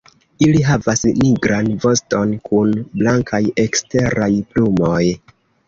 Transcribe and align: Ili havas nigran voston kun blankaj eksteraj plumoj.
Ili 0.43 0.61
havas 0.67 1.03
nigran 1.19 1.69
voston 1.83 2.33
kun 2.49 2.73
blankaj 3.03 3.43
eksteraj 3.67 4.33
plumoj. 4.51 5.01